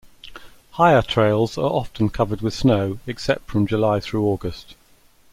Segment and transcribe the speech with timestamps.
[0.71, 4.73] Higher trails are often covered with snow except from July through August.